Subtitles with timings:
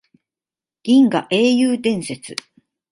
[0.81, 2.35] 銀河英雄伝説